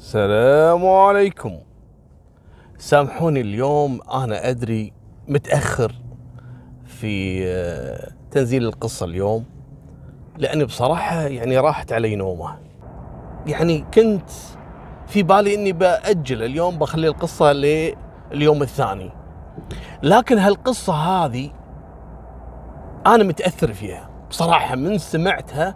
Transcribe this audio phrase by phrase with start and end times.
[0.00, 1.58] السلام عليكم.
[2.78, 4.92] سامحوني اليوم أنا أدري
[5.28, 5.94] متأخر
[6.84, 9.44] في آه، تنزيل القصة اليوم
[10.38, 12.58] لأني بصراحة يعني راحت علي نومة.
[13.46, 14.30] يعني كنت
[15.06, 19.10] في بالي إني بأجل اليوم بخلي القصة لليوم الثاني.
[20.02, 21.50] لكن هالقصة هذه
[23.06, 25.74] أنا متأثر فيها بصراحة من سمعتها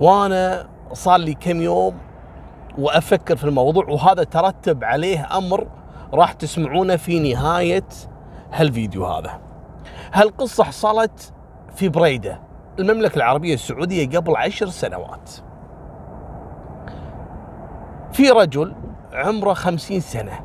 [0.00, 2.09] وأنا صار لي كم يوم
[2.78, 5.66] وأفكر في الموضوع وهذا ترتب عليه أمر
[6.14, 7.84] راح تسمعونه في نهاية
[8.52, 9.40] هالفيديو هذا.
[10.12, 11.32] هالقصة حصلت
[11.74, 12.40] في بريدة
[12.78, 15.30] المملكة العربية السعودية قبل عشر سنوات.
[18.12, 18.74] في رجل
[19.12, 20.40] عمره خمسين سنة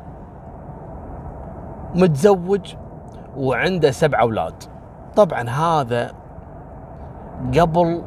[1.94, 2.74] متزوج
[3.36, 4.64] وعنده سبع أولاد.
[5.16, 6.12] طبعا هذا
[7.58, 8.02] قبل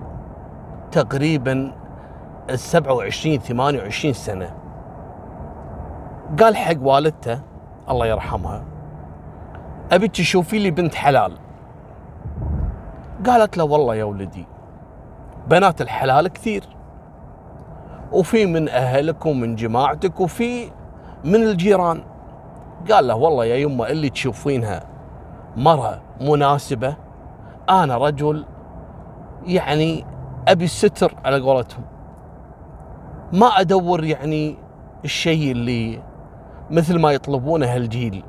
[0.92, 1.79] تقريبا
[2.50, 4.56] ال 27 28 سنة.
[6.40, 7.42] قال حق والدته
[7.90, 8.64] الله يرحمها
[9.92, 11.34] ابيك تشوفي لي بنت حلال.
[13.26, 14.46] قالت له والله يا ولدي
[15.48, 16.64] بنات الحلال كثير
[18.12, 20.72] وفي من أهلك ومن جماعتك وفي
[21.24, 22.04] من الجيران.
[22.92, 24.84] قال له والله يا يمة اللي تشوفينها
[25.58, 26.96] مرة مناسبة
[27.70, 28.46] أنا رجل
[29.46, 30.06] يعني
[30.48, 31.84] أبي الستر على قولتهم.
[33.34, 34.58] ما أدور يعني
[35.06, 36.02] الشيء اللي
[36.70, 38.24] مثل ما يطلبونه هالجيل.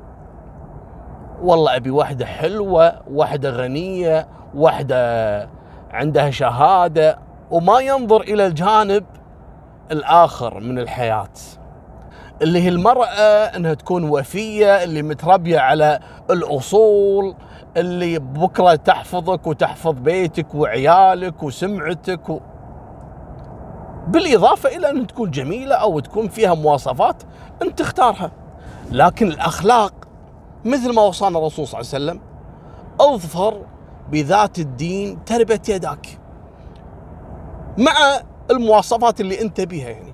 [1.43, 5.49] والله أبي واحدة حلوة واحدة غنية واحدة
[5.91, 7.19] عندها شهادة
[7.51, 9.03] وما ينظر إلى الجانب
[9.91, 11.29] الآخر من الحياة.
[12.41, 15.99] اللي هي المرأة إنها تكون وفية اللي متربية على
[16.29, 17.35] الأصول
[17.77, 22.39] اللي بكرة تحفظك وتحفظ بيتك وعيالك وسمعتك و...
[24.07, 27.23] بالإضافة إلى أن تكون جميلة أو تكون فيها مواصفات
[27.61, 28.31] أنت تختارها.
[28.91, 29.93] لكن الأخلاق
[30.65, 32.21] مثل ما وصانا الرسول صلى الله عليه وسلم
[32.99, 33.65] أظفر
[34.11, 36.19] بذات الدين تربت يداك
[37.77, 38.21] مع
[38.51, 40.13] المواصفات اللي أنت بها يعني.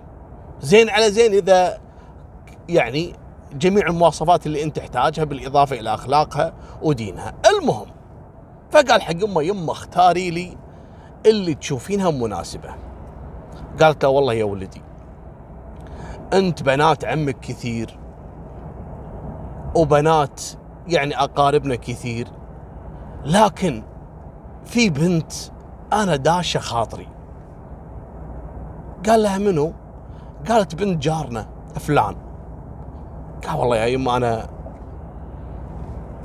[0.62, 1.78] زين على زين إذا
[2.70, 3.14] يعني
[3.54, 7.34] جميع المواصفات اللي أنت تحتاجها بالإضافة إلى أخلاقها ودينها.
[7.50, 7.88] المهم
[8.72, 10.58] فقال حق أمة يمه اختاري لي
[11.26, 12.87] اللي تشوفينها مناسبة.
[13.82, 14.82] قالت له والله يا ولدي
[16.34, 18.00] أنت بنات عمك كثير
[19.76, 20.42] وبنات
[20.88, 22.28] يعني أقاربنا كثير
[23.26, 23.84] لكن
[24.66, 25.32] في بنت
[25.94, 27.08] أنا داشه خاطري
[29.08, 29.74] قال لها منو؟
[30.50, 31.48] قالت بنت جارنا
[31.80, 32.16] فلان
[33.48, 34.48] قال والله يا يما أنا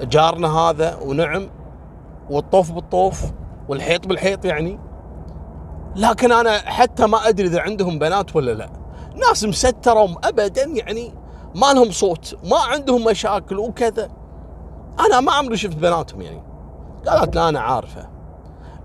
[0.00, 1.46] جارنا هذا ونعم
[2.30, 3.32] والطوف بالطوف
[3.68, 4.78] والحيط بالحيط يعني
[5.97, 8.69] لكن أنا حتى ما أدري إذا عندهم بنات ولا لا.
[9.28, 11.14] ناس مسترهم ابدا يعني
[11.54, 14.08] ما لهم صوت ما عندهم مشاكل وكذا.
[15.00, 16.42] أنا ما عمري شفت بناتهم يعني.
[17.06, 18.08] قالت لا أنا عارفة.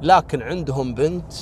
[0.02, 1.34] لكن عندهم بنت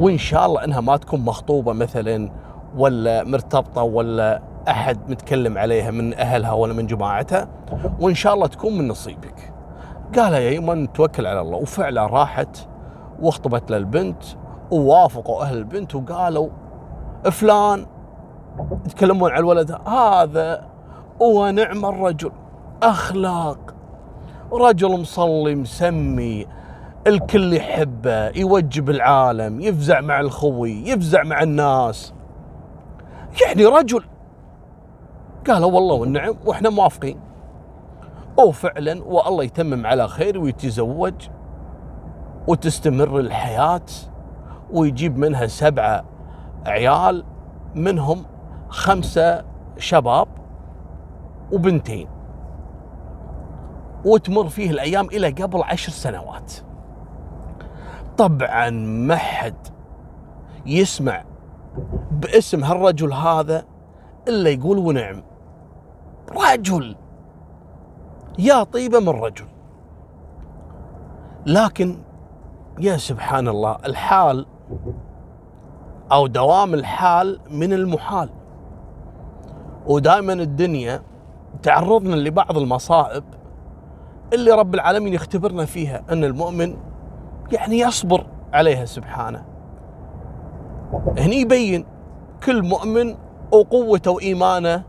[0.00, 2.32] وإن شاء الله إنها ما تكون مخطوبة مثلا
[2.76, 7.48] ولا مرتبطة ولا أحد متكلم عليها من أهلها ولا من جماعتها
[8.00, 9.52] وإن شاء الله تكون من نصيبك.
[10.16, 11.56] قال يا يمن توكل على الله.
[11.56, 12.56] وفعلا راحت
[13.20, 14.22] واخطبت للبنت
[14.70, 16.48] ووافقوا أهل البنت وقالوا
[17.30, 17.86] فلان
[18.86, 20.64] يتكلمون على الولد هذا
[21.20, 22.32] ونعم الرجل
[22.82, 23.74] أخلاق
[24.52, 26.46] رجل مصلي مسمي
[27.06, 32.14] الكل يحبه يوجب العالم يفزع مع الخوي يفزع مع الناس.
[33.42, 34.04] يعني رجل
[35.48, 37.20] قالوا والله والنعم وإحنا موافقين.
[38.38, 41.14] وفعلا والله يتمم على خير ويتزوج
[42.48, 43.86] وتستمر الحياة.
[44.72, 46.04] ويجيب منها سبعة
[46.66, 47.24] عيال
[47.74, 48.24] منهم
[48.68, 49.44] خمسة
[49.78, 50.28] شباب
[51.52, 52.08] وبنتين.
[54.04, 56.52] وتمر فيه الأيام إلى قبل عشر سنوات.
[58.16, 59.66] طبعا ما حد
[60.66, 61.24] يسمع
[62.10, 63.64] باسم هالرجل هذا
[64.28, 65.22] إلا يقول ونعم.
[66.52, 66.96] رجل
[68.38, 69.46] يا طيبة من رجل.
[71.46, 71.98] لكن
[72.80, 74.46] يا سبحان الله الحال
[76.12, 78.28] أو دوام الحال من المحال.
[79.86, 81.02] ودائما الدنيا
[81.62, 83.24] تعرضنا لبعض المصائب
[84.32, 86.76] اللي رب العالمين يختبرنا فيها أن المؤمن
[87.52, 89.44] يعني يصبر عليها سبحانه.
[91.18, 91.84] هني يبين
[92.46, 93.16] كل مؤمن
[93.52, 94.82] وقوته وإيمانه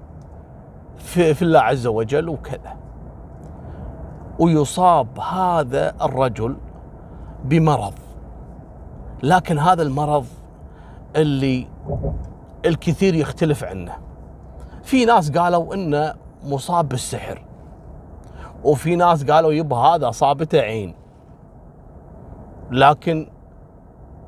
[0.98, 2.78] في, في الله عز وجل وكذا.
[4.40, 6.58] ويصاب هذا الرجل
[7.44, 7.94] بمرض.
[9.24, 10.26] لكن هذا المرض
[11.16, 11.68] اللي
[12.66, 13.98] الكثير يختلف عنه.
[14.84, 16.14] في ناس قالوا إنه
[16.44, 17.42] مصاب بالسحر
[18.64, 20.96] وفي ناس قالوا يبا هذا أصابته عين.
[22.72, 23.30] لكن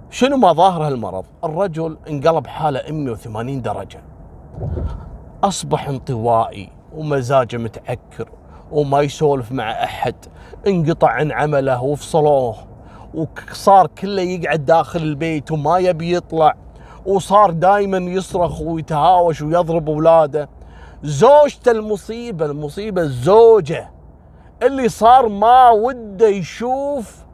[0.09, 4.01] شنو مظاهر هالمرض؟ الرجل انقلب حالة 180 درجة.
[5.43, 8.29] أصبح انطوائي ومزاجه متعكر
[8.71, 10.15] وما يسولف مع أحد
[10.67, 12.55] انقطع عن عمله وفصلوه.
[13.13, 16.55] وصار كله يقعد داخل البيت وما يبي يطلع
[17.05, 20.49] وصار دائما يصرخ ويتهاوش ويضرب أولاده.
[21.03, 23.91] زوجته المصيبة المصيبة الزوجه
[24.63, 27.25] اللي صار ما وده يشوف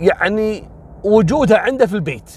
[0.00, 0.68] يعني
[1.04, 2.30] وجودها عنده في البيت.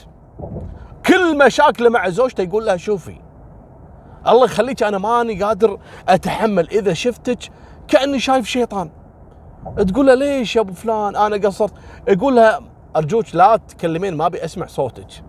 [1.06, 3.16] كل مشاكله مع زوجته يقول لها شوفي
[4.28, 5.80] الله يخليك أنا ماني قادر
[6.10, 6.70] أتحمل.
[6.70, 7.40] إذا شفتك
[7.88, 8.90] كأني شايف شيطان.
[9.88, 11.74] تقول له ليش يا أبو فلان؟ أنا قصرت.
[12.08, 12.60] يقول لها
[12.96, 15.24] أرجوك لا تكلمين ما أبي أسمع صوتك.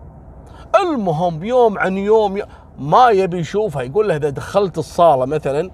[0.82, 2.42] المهم يوم عن يوم
[2.78, 3.82] ما يبي يشوفها.
[3.82, 5.70] يقول له إذا دخلت الصالة مثلا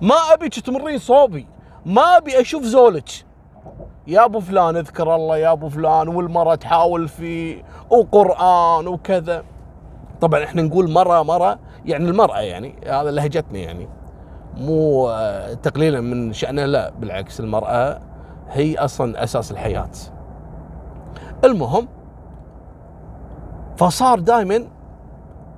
[0.00, 1.46] ما أبيك تمرين صوبي.
[1.86, 3.08] ما أبي أشوف زولك.
[4.06, 9.44] يا أبو فلان اذكر الله يا أبو فلان والمرة تحاول فيه وقرآن وكذا.
[10.20, 13.88] طبعا إحنا نقول مرة مرة يعني المرأة يعني هذا لهجتنا يعني.
[14.56, 15.08] مو
[15.62, 18.00] تقليلا من شأنها لا بالعكس المرأة
[18.48, 19.90] هي أصلا أساس الحياة.
[21.44, 21.88] المهم
[23.76, 24.68] فصار دائما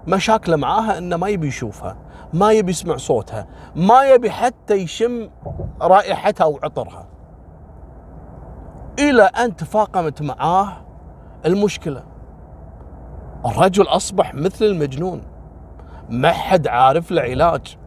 [0.07, 1.97] مشاكله معاها إنه ما يبي يشوفها
[2.33, 3.47] ما يبي يسمع صوتها
[3.77, 5.31] ما يبي حتى يشم
[5.83, 7.07] رائحتها وعطرها
[8.99, 10.73] إلى أن تفاقمت معاه
[11.47, 12.03] المشكلة.
[13.47, 15.23] الرجل أصبح مثل المجنون
[16.11, 17.79] ما حد عارف له علاج.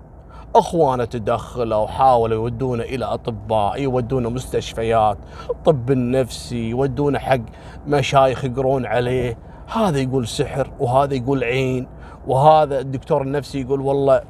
[0.56, 5.18] إخوانه تدخلوا وحاولوا يودونه إلى أطباء يودونه مستشفيات
[5.50, 7.40] الطب النفسي يودونه حق
[7.88, 9.38] مشايخ يقرون عليه.
[9.74, 11.88] هذا يقول سحر وهذا يقول عين
[12.28, 14.22] وهذا الدكتور النفسي يقول والله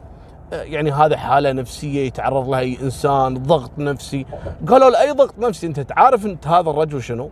[0.51, 4.25] يعني هذا حالة نفسية يتعرض لها أي إنسان ضغط نفسي.
[4.69, 7.29] قالوا له أي ضغط نفسي؟ أنت تعرف أنت هذا الرجل شنو؟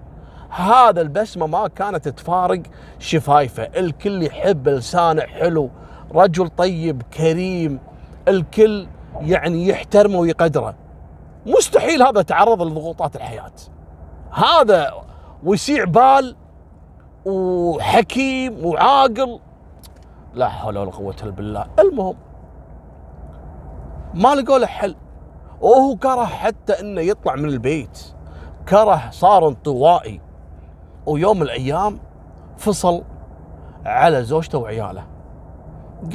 [0.49, 2.61] هذا البسمة ما كانت تفارق
[2.99, 3.63] شفايفه.
[3.63, 5.69] الكل يحب لسانه حلو
[6.15, 7.79] رجل طيب كريم
[8.29, 8.87] الكل
[9.21, 10.75] يعني يحترمه ويقدره.
[11.45, 13.51] مستحيل هذا تعرض لضغوطات الحياة.
[14.31, 14.93] هذا
[15.43, 16.35] وسيع بال
[17.25, 19.39] وحكيم وعاقل.
[20.33, 21.67] لا حول ولا قوة إلا بالله.
[21.79, 22.15] المهم
[24.13, 24.95] ما لقوا له حل.
[25.61, 28.13] وهو كره حتى إنه يطلع من البيت.
[28.69, 30.21] كره صار انطوائي.
[31.05, 31.99] ويوم من الأيام
[32.57, 33.03] فصل
[33.85, 35.03] على زوجته وعياله.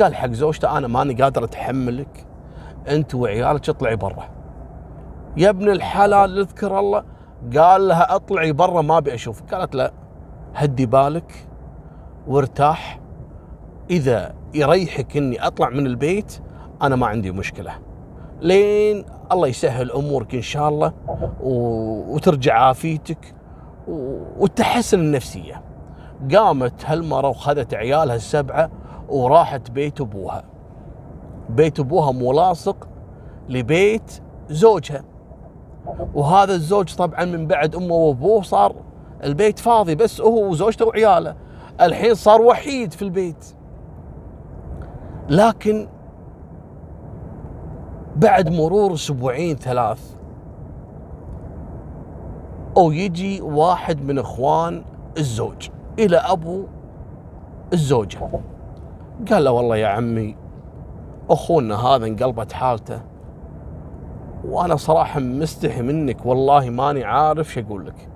[0.01, 2.27] قال حق زوجته أنا ماني قادر أتحملك
[2.89, 4.29] أنت وعيالك اطلعي برا؟
[5.37, 7.05] يا ابن الحلال اذكر الله.
[7.57, 9.55] قال لها أطلعي برا ما أبي أشوفك.
[9.55, 9.93] قالت لا
[10.55, 11.47] هدي بالك
[12.27, 13.01] وارتاح.
[13.91, 16.41] إذا يريحك إني أطلع من البيت
[16.83, 17.73] أنا ما عندي مشكلة.
[18.41, 20.93] لين الله يسهل أمورك إن شاء الله
[22.11, 23.35] وترجع عافيتك
[24.39, 25.63] وتحسن النفسية.
[26.35, 28.71] قامت هالمرة وخذت عيالها السبعة
[29.09, 30.45] وراحت بيت أبوها.
[31.51, 32.89] بيت أبوها ملاصق
[33.49, 35.05] لبيت زوجها.
[36.15, 38.75] وهذا الزوج طبعا من بعد أمه وأبوه صار
[39.25, 41.37] البيت فاضي بس هو وزوجته وعياله.
[41.81, 43.55] الحين صار وحيد في البيت.
[45.31, 45.89] لكن
[48.17, 50.15] بعد مرور أسبوعين ثلاث
[52.77, 54.85] أو يجي واحد من إخوان
[55.19, 55.69] الزوج
[55.99, 56.65] إلى أبو
[57.73, 58.31] الزوجة.
[59.31, 60.37] قال له والله يا عمي
[61.31, 63.01] أخونا هذا انقلبت حالته.
[64.45, 68.09] وأنا صراحة مستحي منك والله ماني عارف شو أقول لك.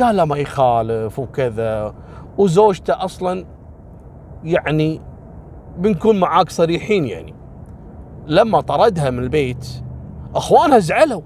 [0.00, 1.94] قال له ما يخالف وكذا.
[2.38, 3.44] وزوجته أصلا
[4.44, 5.00] يعني
[5.78, 7.34] بنكون معاك صريحين يعني.
[8.26, 9.66] لما طردها من البيت
[10.34, 11.22] أخوانها زعلوا.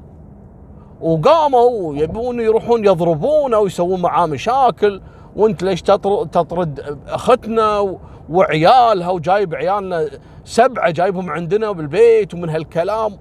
[1.00, 5.00] وقاموا يبون يروحون يضربونه ويسوون معاه مشاكل.
[5.38, 7.96] وانت ليش تطرد اختنا
[8.30, 10.08] وعيالها وجايب عيالنا
[10.44, 13.18] سبعة جايبهم عندنا بالبيت ومن هالكلام.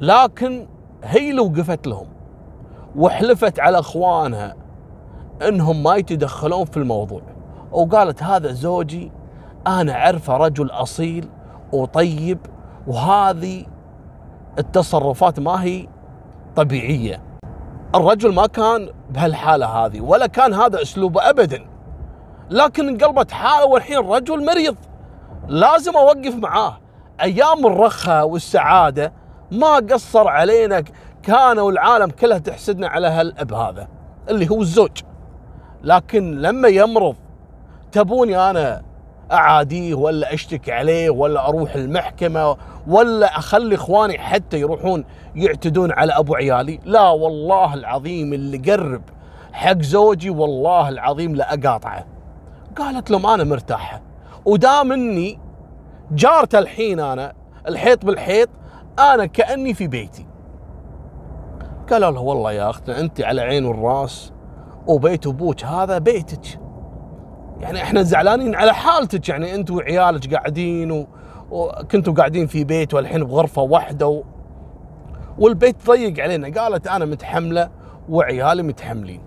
[0.00, 0.66] لكن
[1.04, 2.06] هي اللي وقفت لهم
[2.96, 4.56] وحلفت على اخوانها
[5.48, 7.22] انهم ما يتدخلون في الموضوع.
[7.72, 9.12] وقالت هذا زوجي
[9.66, 11.28] أنا اعرفه رجل اصيل
[11.72, 12.38] وطيب
[12.86, 13.64] وهذه
[14.58, 15.88] التصرفات ما هي
[16.56, 17.33] طبيعية.
[17.94, 21.66] الرجل ما كان بهالحالة هذه ولا كان هذا أسلوبه ابدا.
[22.50, 24.76] لكن انقلبت حاله والحين رجل مريض.
[25.48, 26.78] لازم أوقف معاه.
[27.20, 29.12] أيام الرخاء والسعادة
[29.50, 30.84] ما قصر علينا
[31.22, 33.88] كانوا العالم كلها تحسدنا على هالأب هذا
[34.28, 35.02] اللي هو الزوج.
[35.82, 37.16] لكن لما يمرض
[37.92, 38.82] تبوني أنا
[39.32, 45.04] أعاديه ولا أشتكي عليه ولا أروح المحكمة ولا أخلي إخواني حتى يروحون
[45.34, 46.80] يعتدون على أبو عيالي.
[46.84, 49.02] لا والله العظيم اللي قرب
[49.52, 52.06] حق زوجي والله العظيم لا أقاطعه.
[52.76, 54.02] قالت لهم أنا مرتاحة
[54.44, 55.38] ودام إني
[56.12, 57.32] جارته الحين أنا
[57.68, 58.48] الحيط بالحيط
[58.98, 60.26] أنا كأني في بيتي.
[61.90, 64.32] قالوا له والله يا اختنا أنت على عين والراس
[64.86, 66.63] وبيت أبوك هذا بيتك.
[67.60, 69.28] يعني إحنا زعلانين على حالتك.
[69.28, 71.06] يعني أنت وعيالك قاعدين و...
[71.50, 74.22] وكنتوا قاعدين في بيت والحين بغرفة واحدة و...
[75.38, 76.60] والبيت ضيق علينا.
[76.60, 77.70] قالت أنا متحملة
[78.08, 79.20] وعيالي متحملين.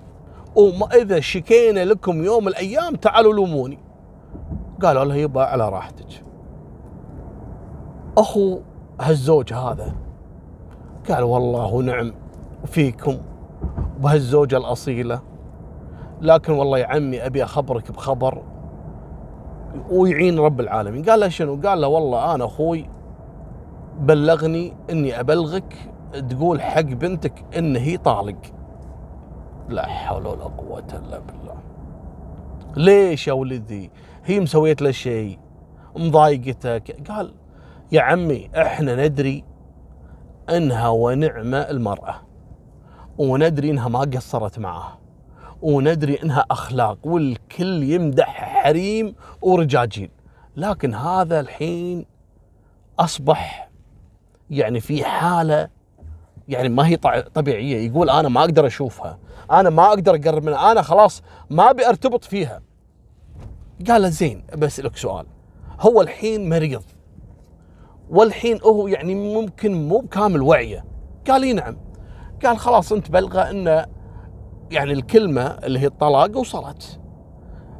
[0.56, 3.80] وما إذا شكينا لكم يوم من الأيام تعالوا لوموني.
[4.82, 6.24] قالوا له يبا على راحتك.
[8.18, 8.60] أخو
[9.02, 9.96] هالزوج هذا
[11.10, 12.14] قال والله ونعم
[12.66, 13.18] فيكم.
[14.00, 15.22] وبهالزوجة الأصيلة
[16.22, 18.44] لكن والله يا عمي أبي أخبرك بخبر
[19.92, 21.04] ويعين رب العالمين.
[21.04, 22.90] قال له شنو؟ قال له والله أنا أخوي
[24.00, 25.76] بلغني إني أبلغك
[26.30, 28.38] تقول حق بنتك إن هي طالق.
[29.70, 31.56] لا حول ولا قوة إلا بالله.
[32.76, 33.92] ليش يا ولدي؟
[34.26, 35.40] هي مسويت له شيء
[35.96, 37.34] مضايقتك قال
[37.92, 39.44] يا عمي إحنا ندري
[40.50, 42.16] إنها ونعمة المرأة
[43.18, 44.98] وندري إنها ما قصرت معاه
[45.62, 50.10] وندري إنها أخلاق والكل يمدح حريم ورجاجيل
[50.58, 52.06] لكن هذا الحين
[53.00, 53.70] أصبح
[54.50, 55.70] يعني في حالة
[56.48, 56.98] يعني ما هي
[57.34, 57.90] طبيعية.
[57.90, 59.20] يقول أنا ما أقدر أشوفها.
[59.52, 60.72] أنا ما أقدر أقرب منها.
[60.72, 62.62] أنا خلاص ما أبي أرتبط فيها.
[63.88, 65.26] قال زين بسالك سؤال.
[65.80, 66.84] هو الحين مريض.
[68.10, 70.86] والحين هو يعني ممكن مو بكامل وعيه.
[71.28, 71.78] قال لي نعم.
[72.46, 73.86] قال خلاص أنت بلغة إنه
[74.72, 77.00] يعني الكلمة اللي هي الطلاق وصلت.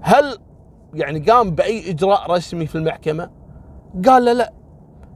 [0.02, 0.38] هل
[0.94, 3.30] يعني قام بأي إجراء رسمي في المحكمة؟
[4.06, 4.54] قال له لا.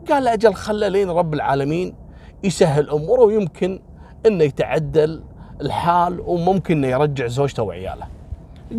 [0.09, 1.95] قال له أجل خله لين رب العالمين
[2.43, 3.79] يسهل اموره ويمكن
[4.25, 5.23] إنه يتعدل
[5.61, 8.07] الحال وممكن إنه يرجع زوجته وعياله.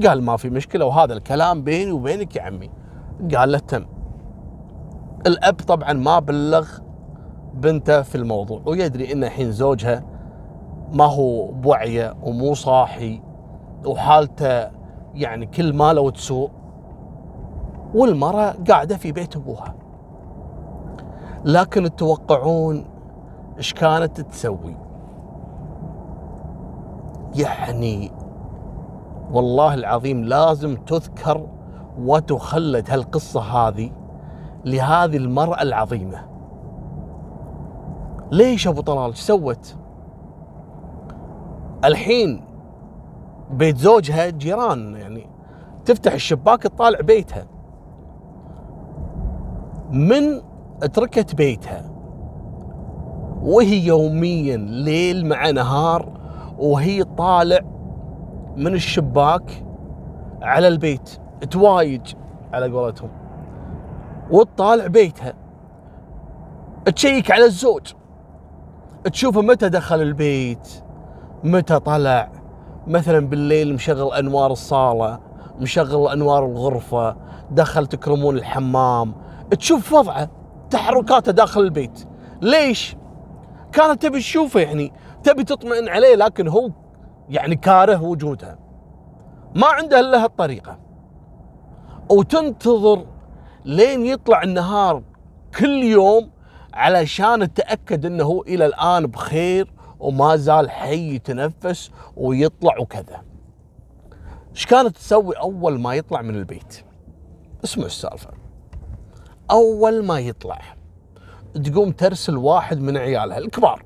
[0.06, 2.70] قال ما في مشكلة وهذا الكلام بيني وبينك يا عمي.
[3.34, 3.86] قال له تم.
[5.26, 6.68] الأب طبعا ما بلغ
[7.54, 10.04] بنته في الموضوع ويدري إن الحين زوجها
[10.92, 13.20] ما هو بوعيه ومو صاحي
[13.86, 14.70] وحالته
[15.14, 16.50] يعني كل ما لو تسوء
[17.94, 19.74] والمرأة قاعدة في بيت أبوها.
[21.44, 22.84] لكن تتوقعون
[23.58, 24.76] إيش كانت تسوي؟
[27.34, 28.10] يعني
[29.32, 31.46] والله العظيم لازم تذكر
[31.98, 33.90] وتخلد هالقصة هذه
[34.64, 36.26] لهذه المرأة العظيمة.
[38.32, 39.76] ليش أبو طلال؟ سوت؟
[41.84, 42.44] الحين
[43.50, 45.26] بيت زوجها جيران يعني
[45.84, 47.46] تفتح الشباك تطالع بيتها.
[49.90, 50.40] من
[50.92, 51.90] تركت بيتها.
[53.42, 56.20] وهي يوميا ليل مع نهار
[56.58, 57.60] وهي طالع
[58.56, 59.64] من الشباك
[60.42, 61.10] على البيت.
[61.50, 62.14] توايج
[62.52, 63.10] على قولتهم.
[64.30, 65.34] وتطالع بيتها.
[66.94, 67.92] تشيك على الزوج.
[69.04, 70.81] تشوفه متى دخل البيت.
[71.44, 72.32] متى طلع؟
[72.86, 75.20] مثلا بالليل مشغل أنوار الصالة
[75.60, 77.16] مشغل أنوار الغرفة
[77.50, 79.14] دخل تكرمون الحمام.
[79.58, 80.30] تشوف وضعه
[80.70, 82.08] تحركاته داخل البيت.
[82.42, 82.96] ليش؟
[83.72, 86.70] كانت تبي تشوفه يعني تبي تطمئن عليه لكن هو
[87.28, 88.58] يعني كاره وجودها
[89.54, 90.78] ما عنده إلا هالطريقة.
[92.10, 93.06] وتنتظر
[93.64, 95.02] لين يطلع النهار
[95.58, 96.30] كل يوم
[96.74, 99.72] علشان تتأكد إنه إلى الآن بخير
[100.02, 103.22] وما زال حي يتنفس ويطلع وكذا.
[104.50, 106.84] إيش كانت تسوي أول ما يطلع من البيت؟
[107.64, 108.30] اسمع السالفة.
[109.50, 110.60] أول ما يطلع
[111.64, 113.84] تقوم ترسل واحد من عيالها الكبار.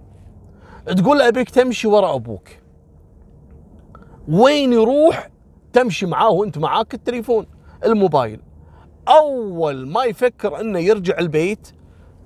[0.86, 2.48] تقول له أبيك تمشي ورا أبوك.
[4.28, 5.30] وين يروح
[5.72, 7.46] تمشي معاه وأنت معاك التليفون
[7.84, 8.40] الموبايل.
[9.08, 11.68] أول ما يفكر إنه يرجع البيت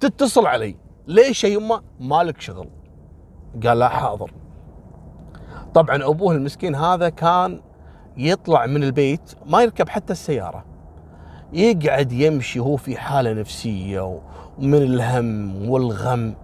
[0.00, 0.76] تتصل علي.
[1.06, 2.68] ليش يا يمه مالك شغل.
[3.66, 4.32] قال لا حاضر.
[5.74, 7.60] طبعا أبوه المسكين هذا كان
[8.16, 10.64] يطلع من البيت ما يركب حتى السيارة.
[11.52, 14.20] يقعد يمشي هو في حالة نفسية
[14.58, 16.34] ومن الهم والغم.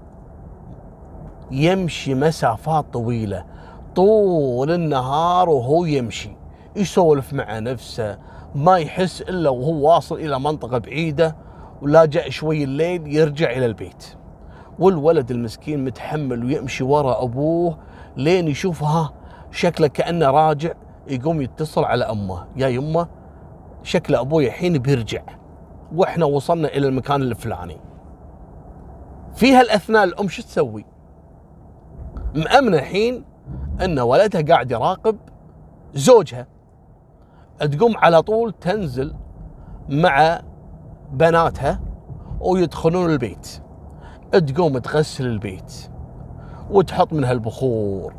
[1.51, 3.45] يمشي مسافات طويلة.
[3.97, 6.37] طول النهار وهو يمشي.
[6.77, 8.19] يسولف مع نفسه.
[8.55, 11.37] ما يحس إلا وهو واصل إلى منطقة بعيدة.
[11.83, 14.17] ولا جاء شوي الليل يرجع إلى البيت.
[14.79, 17.79] والولد المسكين متحمل ويمشي ورا أبوه
[18.17, 19.13] لين يشوف ها
[19.51, 20.73] شكله كأنه راجع
[21.09, 22.47] يقوم يتصل على أمه.
[22.57, 23.09] يا يمه
[23.83, 25.23] شكل أبوي الحين بيرجع.
[25.95, 27.77] وإحنا وصلنا إلى المكان الفلاني.
[29.35, 30.85] في هالأثناء الأم شو تسوي؟
[32.35, 33.25] مأمنة الحين
[33.85, 35.17] إن ولدها قاعد يراقب
[35.95, 36.47] زوجها.
[37.61, 39.15] تقوم على طول تنزل
[39.89, 40.41] مع
[41.13, 41.81] بناتها
[42.41, 43.63] ويدخلون البيت.
[44.39, 45.91] تقوم تغسل البيت
[46.71, 48.15] وتحط منها البخور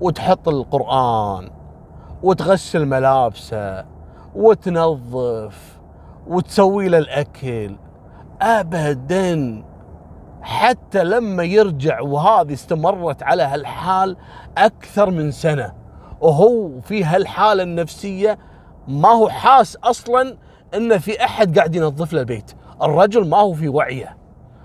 [0.00, 1.50] وتحط القرآن
[2.22, 3.84] وتغسل ملابسه
[4.34, 5.78] وتنظف
[6.26, 7.76] وتسوي له الأكل.
[8.42, 9.64] أبدا
[10.42, 14.16] حتى لما يرجع وهذه استمرت على هالحال
[14.58, 15.72] أكثر من سنة
[16.20, 18.38] وهو في هالحالة النفسية
[18.88, 20.36] ما هو حاس أصلا
[20.74, 22.52] أن في أحد قاعد ينظف له البيت.
[22.82, 24.16] الرجل ما هو في وعيه.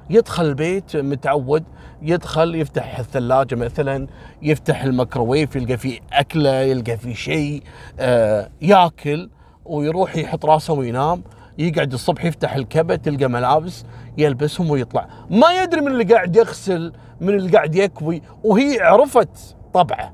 [0.09, 1.63] يدخل البيت متعود
[2.01, 4.07] يدخل يفتح الثلاجة مثلا
[4.41, 7.63] يفتح الميكروويف يلقى فيه أكلة يلقى فيه شيء
[7.99, 9.29] آه ياكل
[9.65, 11.23] ويروح يحط راسه وينام
[11.57, 13.85] يقعد الصبح يفتح الكبت تلقى ملابس
[14.17, 15.07] يلبسهم ويطلع.
[15.29, 20.13] ما يدري من اللي قاعد يغسل من اللي قاعد يكوي وهي عرفت طبعه.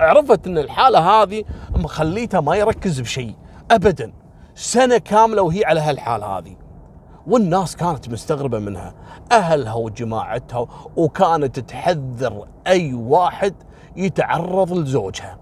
[0.00, 3.34] عرفت إن الحالة هذه مخليته ما يركز بشيء
[3.70, 4.12] ابدا.
[4.54, 6.56] سنة كاملة وهي على هالحالة هذه.
[7.26, 8.94] والناس كانت مستغربة منها.
[9.32, 10.66] أهلها وجماعتها
[10.96, 13.54] وكانت تحذر أي واحد
[13.96, 15.38] يتعرض لزوجها.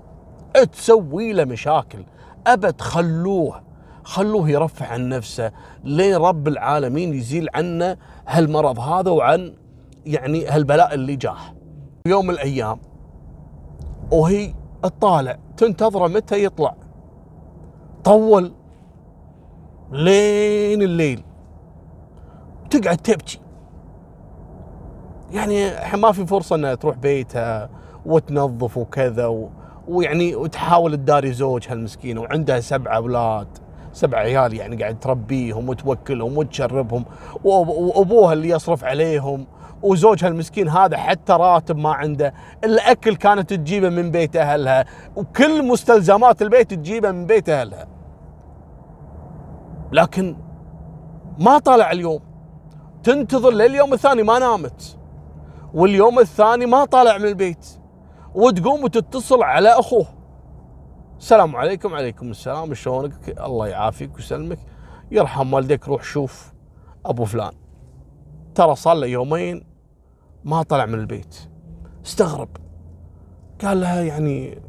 [0.72, 2.04] تسوي له مشاكل.
[2.46, 3.62] أبد خلوه
[4.04, 5.52] خلوه يرفع عن نفسه
[5.84, 9.54] لين رب العالمين يزيل عنه هالمرض هذا وعن
[10.06, 11.36] يعني هالبلاء اللي جاه.
[12.06, 12.78] يوم من الأيام
[14.12, 16.74] وهي تطالع تنتظره متى يطلع.
[18.04, 18.52] طول
[19.92, 21.24] لين الليل.
[22.70, 23.40] تقعد تبكي.
[25.30, 27.70] يعني ما في فرصة إنها تروح بيتها
[28.06, 29.50] وتنظف وكذا و...
[29.88, 33.48] ويعني وتحاول تداري زوجها المسكين وعندها سبع أولاد
[33.92, 37.04] سبع عيال يعني قاعد تربيهم وتوكلهم وتشربهم
[37.44, 39.46] وأبوها اللي يصرف عليهم
[39.82, 42.34] وزوجها المسكين هذا حتى راتب ما عنده.
[42.64, 44.84] الأكل كانت تجيبه من بيت أهلها
[45.16, 47.86] وكل مستلزمات البيت تجيبه من بيت أهلها.
[49.92, 50.36] لكن
[51.38, 52.20] ما طلع اليوم.
[53.04, 54.98] تنتظر لليوم الثاني ما نامت.
[55.74, 57.66] واليوم الثاني ما طالع من البيت.
[58.34, 60.06] وتقوم وتتصل على أخوه.
[61.18, 64.58] السلام عليكم عليكم السلام شلونك؟ الله يعافيك ويسلمك.
[65.10, 66.52] يرحم والديك روح شوف
[67.06, 67.52] أبو فلان.
[68.54, 69.66] ترى صار له يومين
[70.44, 71.36] ما طلع من البيت.
[72.06, 72.48] استغرب.
[73.64, 74.62] قال لها يعني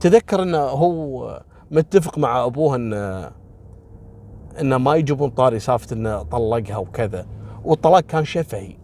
[0.00, 3.39] تذكر إنه هو متفق مع أبوه انه
[4.60, 7.26] إنه ما يجيبون طاري سالفه إنه طلقها وكذا.
[7.64, 8.76] والطلاق كان شفهي.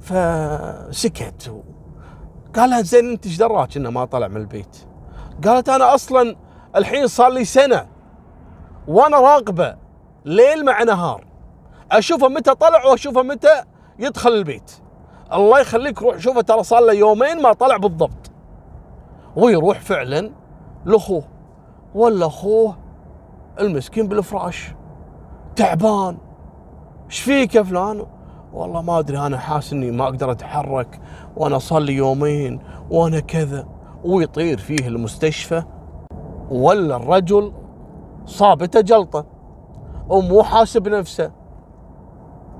[0.00, 1.62] فسكت.
[2.54, 4.76] قال لها زين أنت إيش دراك؟ إنه ما طلع من البيت؟
[5.44, 6.36] قالت أنا أصلا
[6.76, 7.86] الحين صار لي سنة
[8.88, 9.76] وأنا راقبة
[10.24, 11.24] ليل مع نهار.
[11.92, 13.62] أشوفه متى طلع وأشوفه متى
[13.98, 14.72] يدخل البيت.
[15.32, 18.30] الله يخليك روح شوفه ترى صار له يومين ما طلع بالضبط.
[19.36, 20.30] ويروح فعلا
[20.84, 21.33] لأخوه.
[21.94, 22.76] ولا اخوه
[23.60, 24.74] المسكين بالفراش.
[25.56, 26.16] تعبان.
[27.06, 28.06] إيش فيك يا فلان؟
[28.52, 31.00] والله ما ادري أنا حاسس اني ما أقدر اتحرك
[31.36, 33.66] وأنا صار لي يومين وأنا كذا.
[34.04, 35.62] ويطير فيه المستشفى
[36.50, 37.52] ولا الرجل
[38.26, 39.26] صابته جلطة
[40.08, 41.32] ومو حاسب نفسه.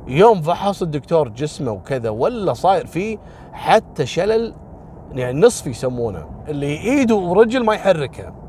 [0.06, 3.18] يوم فحص الدكتور جسمه وكذا ولا صاير فيه
[3.52, 4.54] حتى شلل
[5.12, 8.43] يعني نصف يسمونه اللي ايده ورجل ما يحركها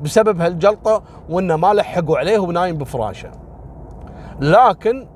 [0.00, 3.30] بسبب هالجلطة وإنه ما لحقوا عليه ونايم بفراشة.
[4.40, 5.08] لكن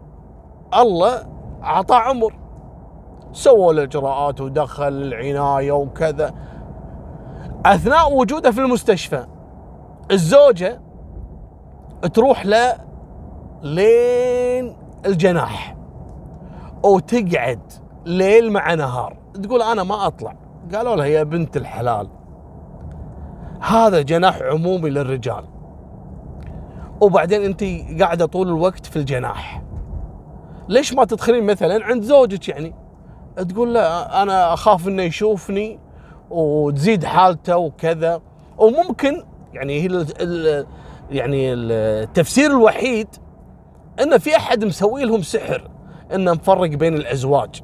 [0.75, 1.27] الله
[1.63, 2.35] اعطاه عمر.
[3.33, 6.35] سووا الاجراءات ودخل العناية وكذا.
[7.67, 9.27] أثناء وجوده في المستشفى
[10.11, 10.81] الزوجة
[12.15, 12.75] تروح له
[13.63, 15.77] لين الجناح
[16.85, 17.73] وتقعد
[18.07, 19.17] ليل مع نهار.
[19.43, 20.35] تقول أنا ما أطلع.
[20.75, 22.09] قالوا لها يا بنت الحلال.
[23.61, 25.45] هذا جناح عمومي للرجال.
[27.01, 27.65] وبعدين انت
[28.03, 29.63] قاعدة طول الوقت في الجناح.
[30.69, 32.75] ليش ما تدخلين مثلا عند زوجك يعني؟
[33.49, 35.79] تقول لا أنا أخاف إنه يشوفني
[36.31, 38.21] وتزيد حالته وكذا.
[38.59, 40.07] وممكن يعني هي
[41.11, 43.09] يعني التفسير الوحيد
[44.03, 45.71] إن في أحد مسوي لهم سحر
[46.15, 47.63] إنه مفرق بين الأزواج.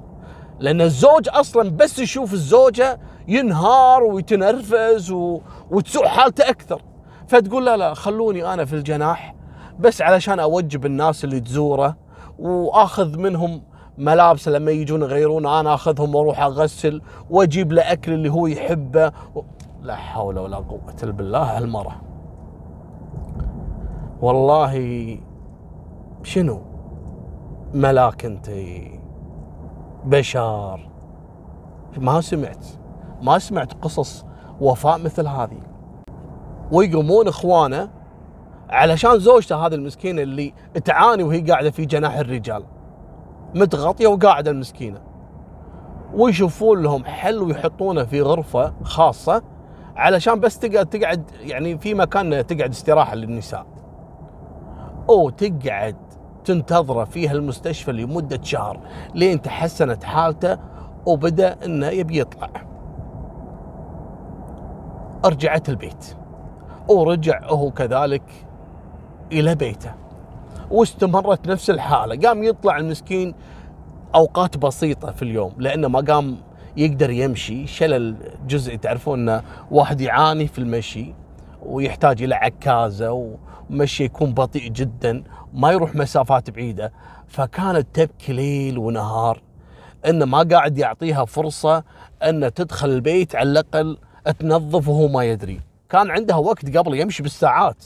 [0.60, 5.40] لأن الزوج أصلا بس يشوف الزوجة ينهار ويتنرفز و...
[5.70, 6.82] وتسوء حالته أكثر.
[7.28, 9.34] فتقول لا لا خلوني أنا في الجناح
[9.78, 11.96] بس علشان أوجب الناس اللي تزوره
[12.38, 13.62] وأخذ منهم
[13.98, 19.12] ملابسه لما يجون يغيرون أنا أخذهم وأروح أغسل وأجيب له أكل اللي هو يحبه.
[19.34, 19.40] و...
[19.82, 22.00] لا حول ولا قوة إلا بالله هالمرة.
[24.22, 25.18] والله
[26.22, 26.62] شنو
[27.74, 28.50] ملاك أنت؟
[30.06, 30.90] بشر
[31.96, 32.66] ما سمعت.
[33.22, 34.24] ما سمعت قصص
[34.60, 35.60] وفاء مثل هذه.
[36.72, 37.88] ويقومون إخوانه
[38.70, 42.64] علشان زوجته هذه المسكينة اللي تعاني وهي قاعدة في جناح الرجال.
[43.54, 45.00] متغطية وقاعدة المسكينة.
[46.14, 49.42] ويشوفون لهم حل ويحطونه في غرفة خاصة
[49.96, 53.66] علشان بس تقعد تقعد يعني في مكان تقعد استراحة للنساء.
[55.10, 55.96] أو تقعد
[56.46, 58.80] تنتظره فيها المستشفى لمدة شهر
[59.14, 60.58] لين تحسنت حالته
[61.06, 62.50] وبدأ إنه يبي يطلع.
[65.24, 66.16] رجعت البيت.
[66.88, 68.22] ورجع هو كذلك
[69.32, 69.94] إلى بيته.
[70.70, 72.28] واستمرت نفس الحالة.
[72.28, 73.34] قام يطلع المسكين
[74.14, 76.36] أوقات بسيطة في اليوم لأنه ما قام
[76.76, 77.66] يقدر يمشي.
[77.66, 81.14] شلل جزئي تعرفون واحد يعاني في المشي.
[81.66, 83.36] ويحتاج إلى عكازة
[83.70, 86.92] ومشي يكون بطيء جدا ما يروح مسافات بعيدة.
[87.28, 89.42] فكانت تبكي ليل ونهار.
[90.06, 91.84] إنه ما قاعد يعطيها فرصة
[92.22, 93.98] ان تدخل البيت على الأقل
[94.38, 95.60] تنظف وهو ما يدري.
[95.88, 97.84] كان عندها وقت قبل يمشي بالساعات.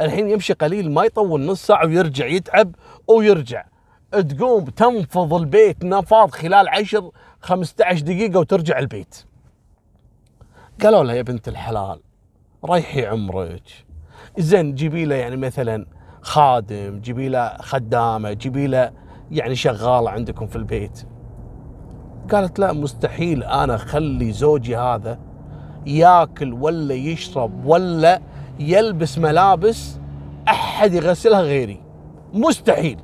[0.00, 2.74] الحين يمشي قليل ما يطول نص ساعة ويرجع يتعب
[3.08, 3.64] ويرجع.
[4.12, 9.24] تقوم تنفض البيت نفاض خلال 10 15 دقيقة وترجع البيت.
[10.82, 12.00] قالوا لها يا بنت الحلال
[12.64, 13.62] ريحي عمرك.
[14.38, 15.86] زين جيبي له يعني مثلا
[16.20, 18.92] خادم جيبي له خدامة جيبي له
[19.30, 21.02] يعني شغالة عندكم في البيت.
[22.30, 25.18] قالت لا مستحيل أنا أخلي زوجي هذا
[25.86, 28.20] ياكل ولا يشرب ولا
[28.58, 29.98] يلبس ملابس
[30.48, 31.82] أحد يغسلها غيري.
[32.32, 33.00] مستحيل.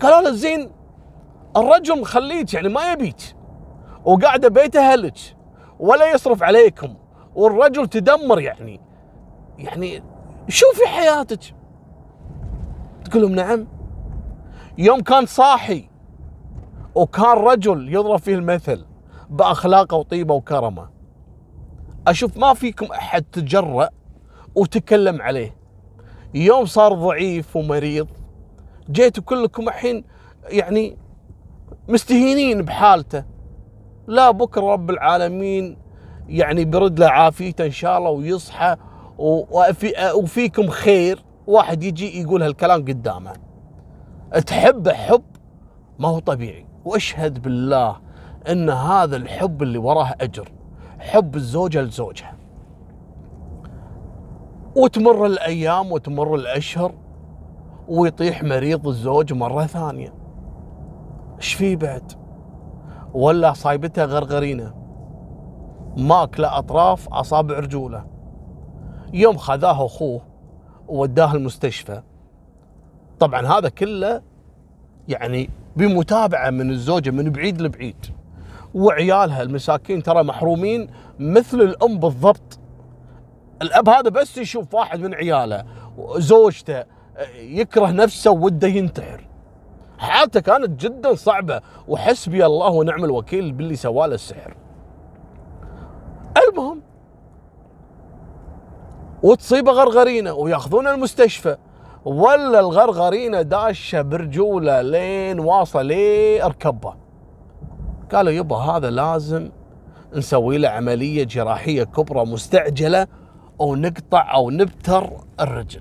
[0.00, 0.70] قالوا له زين
[1.56, 3.36] الرجل مخليك يعني ما يبيك
[4.04, 5.18] وقاعدة بيت أهلك
[5.78, 6.94] ولا يصرف عليكم.
[7.34, 8.80] والرجل تدمر يعني.
[9.58, 10.02] يعني
[10.48, 11.54] شوفي حياتك.
[13.04, 13.66] تقول لهم نعم.
[14.78, 15.88] يوم كان صاحي
[16.94, 18.84] وكان رجل يضرب فيه المثل
[19.30, 20.88] بأخلاقه وطيبه وكرمه.
[22.06, 23.88] أشوف ما فيكم أحد تجرأ
[24.54, 25.56] وتكلم عليه.
[26.34, 28.08] يوم صار ضعيف ومريض
[28.90, 30.04] جيتوا كلكم الحين
[30.44, 30.96] يعني
[31.88, 33.24] مستهينين بحالته.
[34.06, 35.81] لا بكرة رب العالمين
[36.32, 38.76] يعني برد له عافيته إن شاء الله ويصحى
[39.18, 41.24] وفي وفيكم خير.
[41.46, 43.32] واحد يجي يقول هالكلام قدامه.
[44.46, 45.22] تحبه حب
[45.98, 46.66] ما هو طبيعي.
[46.84, 47.96] واشهد بالله
[48.50, 50.52] إن هذا الحب اللي وراه أجر.
[50.98, 52.34] حب الزوجة لزوجها.
[54.76, 56.94] وتمر الأيام وتمر الأشهر
[57.88, 60.14] ويطيح مريض الزوج مرة ثانية.
[61.36, 62.12] إيش في بعد؟
[63.14, 64.81] ولا صايبته غرغرينه.
[65.96, 68.06] ماكله اطراف أصابع رجوله.
[69.12, 70.20] يوم خذاه أخوه
[70.88, 72.02] ووداه المستشفى.
[73.18, 74.22] طبعا هذا كله
[75.08, 78.06] يعني بمتابعة من الزوجة من بعيد لبعيد.
[78.74, 82.58] وعيالها المساكين ترى محرومين مثل الأم بالضبط.
[83.62, 85.64] الأب هذا بس يشوف واحد من عياله
[86.16, 86.84] زوجته
[87.36, 89.28] يكره نفسه وده ينتحر.
[89.98, 91.60] حالته كانت جدا صعبة.
[91.88, 94.56] وحسبي الله ونعم الوكيل باللي سواله السحر.
[96.36, 96.82] المهم.
[99.22, 101.56] وتصيبه غرغرينة وياخذونه المستشفى.
[102.04, 106.94] ولا الغرغرينة داشه برجولة لين واصل لاركبه
[108.12, 109.50] قالوا يبا هذا لازم
[110.14, 113.06] نسوي له عملية جراحية كبرى مستعجلة
[113.60, 115.80] أو نقطع أو نبتر الرجل.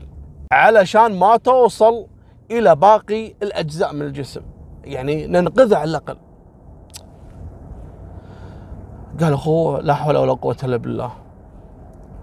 [0.52, 2.08] علشان ما توصل
[2.52, 4.42] إلى باقي الأجزاء من الجسم.
[4.84, 6.18] يعني ننقذها على الأقل.
[9.22, 11.12] قال أخوه لا حول ولا قوة إلا بالله.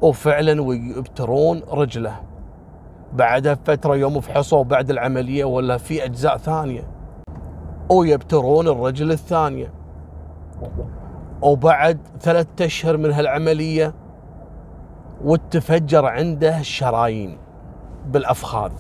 [0.03, 2.21] وفعلا ويبترون رجله.
[3.13, 6.89] بعدها بفترة يوم فحصوا بعد العملية ولا في أجزاء ثانية.
[7.91, 9.73] ويبترون الرجل الثانية.
[11.43, 13.95] وبعد ثلاثة أشهر من هالعملية
[15.25, 17.39] وتفجر عنده الشرايين
[18.07, 18.73] بالأفخاذ.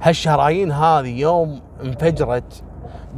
[0.00, 2.64] هالشرايين هذه يوم انفجرت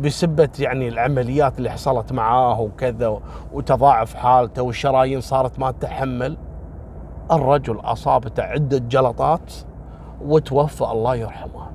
[0.00, 3.20] بسبة يعني العمليات اللي حصلت معاه وكذا
[3.52, 6.36] وتضاعف حالته والشرايين صارت ما تتحمل
[7.32, 9.52] الرجل أصابته عدة جلطات
[10.22, 11.66] وتوفى الله يرحمه.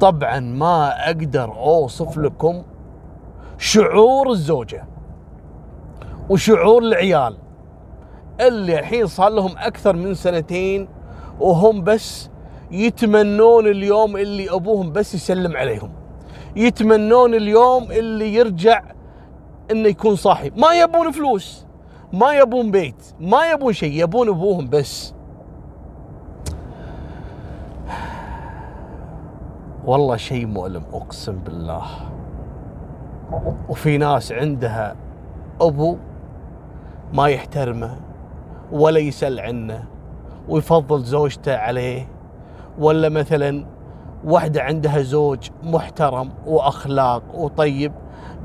[0.00, 2.62] طبعا ما أقدر أوصف لكم
[3.58, 4.84] شعور الزوجة
[6.30, 7.36] وشعور العيال
[8.40, 10.88] اللي الحين صار لهم أكثر من سنتين
[11.40, 12.30] وهم بس
[12.70, 15.90] يتمنون اليوم اللي أبوهم بس يسلم عليهم.
[16.56, 18.82] يتمنون اليوم اللي يرجع
[19.70, 20.50] إنه يكون صاحي.
[20.56, 21.66] ما يبون فلوس
[22.12, 25.14] ما يبون بيت ما يبون شيء يبون أبوهم بس.
[29.84, 31.82] والله شيء مؤلم أقسم بالله.
[33.68, 34.96] وفي ناس عندها
[35.60, 35.96] أبو
[37.12, 37.96] ما يحترمه
[38.72, 39.84] ولا يسال عنه
[40.48, 42.08] ويفضل زوجته عليه.
[42.78, 43.66] ولا مثلا
[44.26, 47.92] واحدة عندها زوج محترم وأخلاق وطيب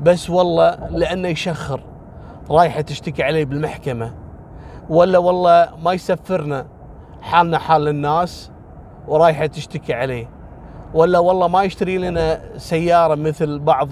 [0.02, 1.80] بس والله لأنه يشخر
[2.50, 4.14] رايحة تشتكي عليه بالمحكمة.
[4.88, 6.66] ولا والله ما يسفرنا
[7.22, 8.50] حالنا حال الناس
[9.08, 10.30] ورايحة تشتكي عليه.
[10.94, 13.88] ولا والله ما يشتري لنا سيارة مثل بعض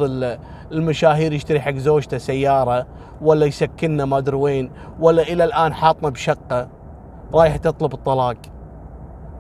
[0.73, 2.87] المشاهير يشتري حق زوجته سيارة
[3.23, 6.69] ولا يسكننا ما أدري وين ولا إلى الآن حاطنا بشقة
[7.35, 8.37] رايحة تطلب الطلاق.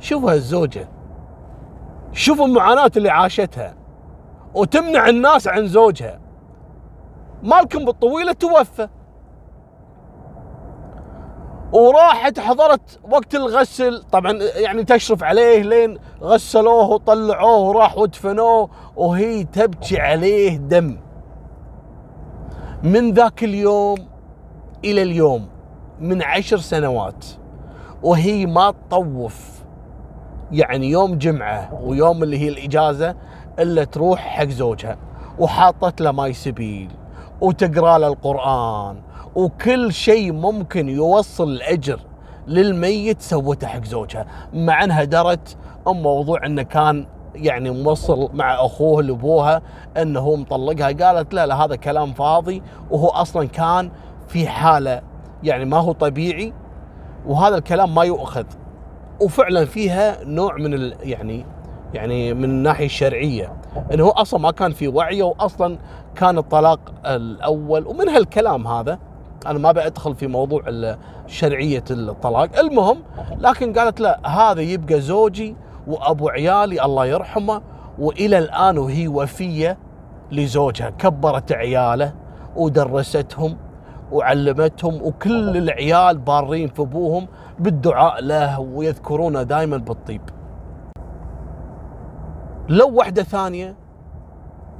[0.00, 0.88] شوفوا الزوجة
[2.12, 3.74] شوفوا المعاناة اللي عاشتها
[4.54, 6.20] وتمنع الناس عن زوجها.
[7.42, 8.88] مالكم بالطويلة توفى.
[11.72, 20.00] وراحت حضرت وقت الغسل طبعا يعني تشرف عليه لين غسلوه وطلعوه وراح ودفنوه وهي تبكي
[20.00, 20.96] عليه دم.
[22.82, 23.98] من ذاك اليوم
[24.84, 25.48] إلى اليوم
[26.00, 27.24] من عشر سنوات
[28.02, 29.59] وهي ما تطوف.
[30.52, 33.14] يعني يوم جمعة ويوم اللي هي الإجازة
[33.58, 34.96] إلا تروح حق زوجها
[35.38, 36.90] وحاطت له ماي سبيل
[37.40, 38.96] وتقرأ له القرآن
[39.34, 42.00] وكل شيء ممكن يوصل الأجر
[42.46, 44.26] للميت سوته حق زوجها.
[44.54, 45.56] مع إنها درت
[45.88, 49.62] أم موضوع إنه كان يعني موصل مع أخوه لأبوها
[49.96, 50.92] إنه هو مطلقها.
[50.92, 53.90] قالت لا لا هذا كلام فاضي وهو أصلا كان
[54.28, 55.02] في حالة
[55.42, 56.52] يعني ما هو طبيعي
[57.26, 58.44] وهذا الكلام ما يؤخذ.
[59.20, 61.46] وفعلا فيها نوع من ال يعني
[61.94, 63.52] يعني من الناحية الشرعية.
[63.92, 65.78] إنه هو أصلا ما كان في وعيه واصلا
[66.14, 67.86] كان الطلاق الأول.
[67.86, 68.98] ومن هالكلام هذا
[69.46, 70.62] أنا ما بأدخل في موضوع
[71.26, 72.58] شرعية الطلاق.
[72.58, 73.02] المهم
[73.38, 75.56] لكن قالت لا هذا يبقى زوجي
[75.86, 77.62] وأبو عيالي الله يرحمه
[77.98, 79.78] وإلى الآن وهي وفية
[80.32, 80.90] لزوجها.
[80.90, 82.14] كبرت عياله
[82.56, 83.56] ودرستهم
[84.12, 90.22] وعلمتهم وكل العيال بارين في أبوهم بالدعاء له ويذكرونه دائما بالطيب.
[92.68, 93.76] لو واحدة ثانية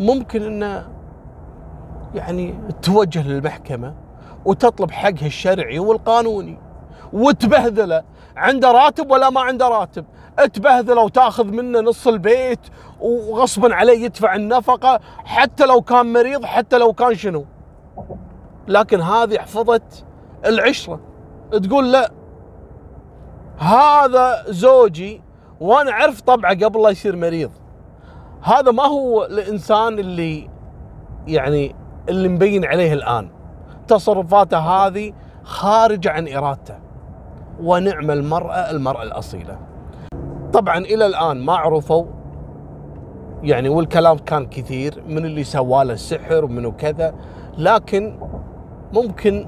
[0.01, 0.89] ممكن إنه
[2.15, 3.95] يعني توجه للمحكمة
[4.45, 6.59] وتطلب حقها الشرعي والقانوني
[7.13, 8.03] وتبهذله.
[8.37, 10.05] عنده راتب ولا ما عنده راتب؟
[10.55, 12.61] تبهذله وتاخذ منه نص البيت
[13.01, 17.45] وغصبا عليه يدفع النفقة حتى لو كان مريض حتى لو كان شنو؟
[18.71, 20.05] لكن هذه حفظت
[20.47, 21.01] العشرة.
[21.53, 22.11] تقول لا
[23.59, 25.23] هذا زوجي
[25.61, 27.51] وأنا أعرف طبعه قبل لا يصير مريض.
[28.43, 30.51] هذا ما هو الإنسان اللي
[31.27, 31.75] يعني
[32.09, 33.31] اللي مبين عليه الآن.
[33.89, 36.75] تصرفاته هذه خارجه عن إرادته.
[37.63, 39.59] ونعم المرأة المرأة الأصيلة.
[40.53, 42.05] طبعا إلى الآن ما عرفوا
[43.43, 47.15] يعني والكلام كان كثير من اللي سواله السحر ومن وكذا
[47.59, 48.19] لكن
[48.93, 49.47] ممكن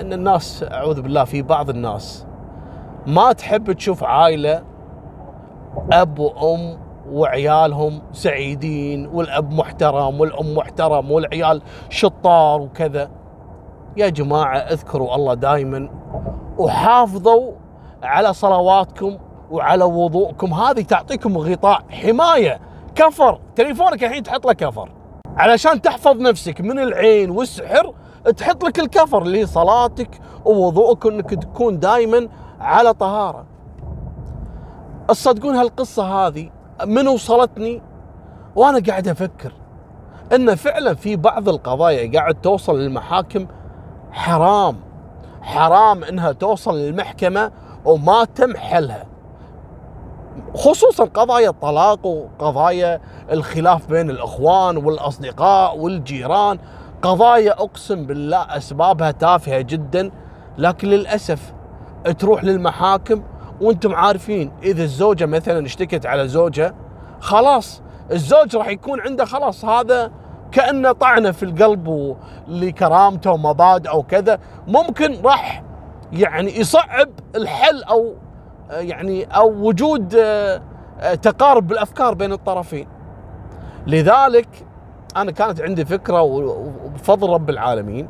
[0.00, 2.26] إن الناس أعوذ بالله في بعض الناس
[3.06, 4.62] ما تحب تشوف عائلة
[5.92, 6.78] أب وأم
[7.10, 13.10] وعيالهم سعيدين والأب محترم والأم محترم والعيال شطار وكذا.
[13.96, 15.90] يا جماعة اذكروا الله دائما
[16.58, 17.52] وحافظوا
[18.02, 19.18] على صلواتكم
[19.50, 20.54] وعلى وضوءكم.
[20.54, 22.60] هذه تعطيكم غطاء حماية
[22.94, 23.40] كفر.
[23.56, 24.88] تليفونك الحين تحط له كفر.
[25.36, 27.94] علشان تحفظ نفسك من العين والسحر
[28.30, 32.28] تحط لك الكفر اللي هي صلاتك ووضوءك انك تكون دائما
[32.60, 33.44] على طهارة.
[35.08, 36.50] تصدقون هالقصة هذه
[36.86, 37.82] من وصلتني؟
[38.56, 39.52] وأنا قاعد أفكر
[40.34, 43.46] إن فعلا في بعض القضايا قاعد توصل للمحاكم
[44.12, 44.76] حرام.
[45.42, 47.52] حرام إنها توصل للمحكمة
[47.84, 49.06] وما تم حلها.
[50.54, 53.00] خصوصا قضايا الطلاق وقضايا
[53.32, 56.58] الخلاف بين الإخوان والأصدقاء والجيران.
[57.02, 60.10] قضايا أقسم بالله أسبابها تافهة جدا
[60.58, 61.52] لكن للأسف
[62.18, 63.22] تروح للمحاكم
[63.60, 66.74] وأنتم عارفين إذا الزوجة مثلا اشتكت على زوجها
[67.20, 70.10] خلاص الزوج راح يكون عنده خلاص هذا
[70.52, 72.16] كأنه طعنه في القلب
[72.48, 75.62] لكرامته ومبادئه وكذا ممكن راح
[76.12, 78.14] يعني يصعب الحل أو
[78.70, 80.08] يعني أو وجود
[81.22, 82.88] تقارب بالأفكار بين الطرفين.
[83.86, 84.48] لذلك
[85.16, 88.08] أنا كانت عندي فكرة وبفضل رب العالمين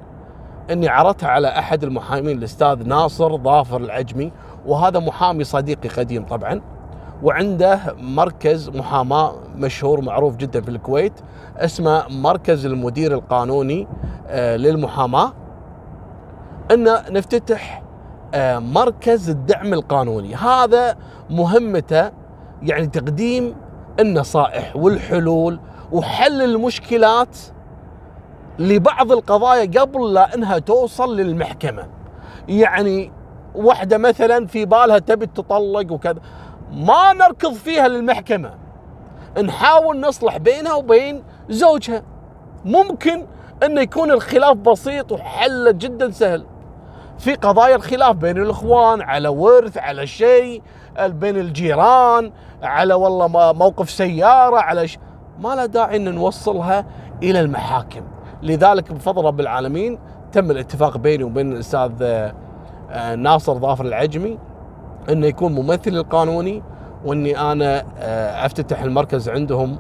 [0.71, 4.33] إني عرضتها على أحد المحامين الأستاذ ناصر ظافر العجمي
[4.67, 6.61] وهذا محامي صديقي قديم طبعا
[7.23, 11.13] وعنده مركز محاماة مشهور معروف جدا في الكويت
[11.57, 13.89] اسمه مركز المدير القانوني
[14.29, 15.33] آه، للمحاماة.
[16.71, 17.83] إن نفتتح
[18.35, 20.35] آه، مركز الدعم القانوني.
[20.35, 20.97] هذا
[21.31, 22.11] مهمته
[22.63, 23.55] يعني تقديم
[24.01, 25.61] النصائح والحلول
[25.93, 27.39] وحل المشكلات
[28.59, 31.89] لبعض القضايا قبل لا إنها توصل للمحكمة.
[32.49, 33.13] يعني
[33.55, 36.21] واحدة مثلا في بالها تبي تطلق وكذا
[36.73, 38.55] ما نركض فيها للمحكمة.
[39.43, 42.03] نحاول نصلح بينها وبين زوجها.
[42.65, 43.27] ممكن
[43.63, 46.47] انه يكون الخلاف بسيط وحله جدا سهل.
[47.19, 50.63] في قضايا الخلاف بين الإخوان على ورث على شيء
[51.01, 54.99] بين الجيران على والله موقف سيارة على ش...
[55.43, 56.85] ما له داعي إن نوصلها
[57.23, 58.01] إلى المحاكم.
[58.43, 59.99] لذلك بفضل رب العالمين
[60.33, 61.93] تم الاتفاق بيني وبين الأستاذ
[62.91, 64.39] آه، ناصر ظافر العجمي
[65.11, 66.63] إنه يكون ممثل القانوني
[67.05, 69.79] وإني أنا آه، أفتتح المركز عندهم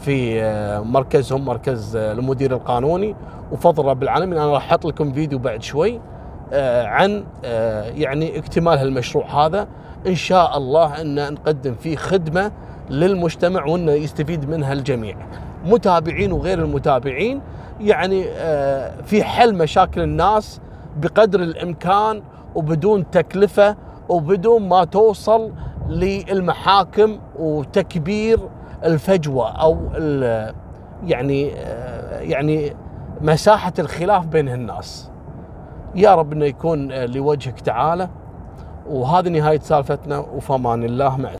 [0.00, 3.16] في آه، مركزهم مركز المدير القانوني.
[3.52, 6.00] وفضل رب العالمين أنا راح أحط لكم فيديو بعد شوي
[6.84, 7.24] عن
[7.94, 9.68] يعني اكتمال هالمشروع هذا.
[10.06, 12.52] إن شاء الله إن نقدم فيه خدمة
[12.92, 15.16] للمجتمع وإنه يستفيد منها الجميع
[15.64, 17.40] متابعين وغير المتابعين
[17.80, 18.24] يعني
[19.04, 20.60] في حل مشاكل الناس
[20.96, 22.22] بقدر الإمكان
[22.54, 23.76] وبدون تكلفة
[24.08, 25.52] وبدون ما توصل
[25.88, 28.38] للمحاكم وتكبير
[28.84, 29.78] الفجوة أو
[31.04, 31.46] يعني
[32.20, 32.76] يعني
[33.20, 35.10] مساحة الخلاف بين الناس.
[35.94, 38.08] يا رب إنه يكون لوجهك تعالى
[38.90, 41.36] وهذه نهاية سالفتنا وفمان الله معك.